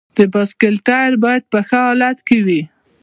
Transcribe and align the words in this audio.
د 0.17 0.19
بایسکل 0.33 0.73
ټایر 0.87 1.13
باید 1.23 1.43
په 1.51 1.59
ښه 1.67 1.77
حالت 1.87 2.17
کې 2.27 2.37
وي. 2.45 2.61